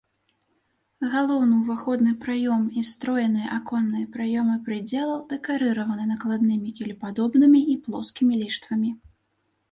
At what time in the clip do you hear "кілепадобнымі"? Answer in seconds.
6.79-7.61